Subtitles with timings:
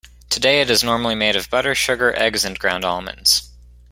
[0.31, 3.51] Today it is normally made of butter, sugar, eggs, and ground almonds.